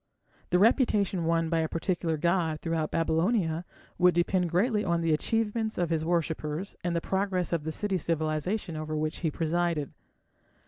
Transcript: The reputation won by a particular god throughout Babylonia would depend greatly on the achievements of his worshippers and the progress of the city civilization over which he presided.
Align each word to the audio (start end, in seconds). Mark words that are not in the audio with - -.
The 0.49 0.57
reputation 0.57 1.25
won 1.25 1.47
by 1.47 1.59
a 1.59 1.69
particular 1.69 2.17
god 2.17 2.59
throughout 2.61 2.89
Babylonia 2.89 3.65
would 3.99 4.15
depend 4.15 4.49
greatly 4.49 4.83
on 4.83 5.01
the 5.01 5.13
achievements 5.13 5.77
of 5.77 5.91
his 5.91 6.03
worshippers 6.03 6.75
and 6.83 6.95
the 6.95 7.01
progress 7.01 7.53
of 7.53 7.65
the 7.65 7.71
city 7.71 7.99
civilization 7.99 8.75
over 8.75 8.95
which 8.97 9.17
he 9.19 9.29
presided. 9.29 9.93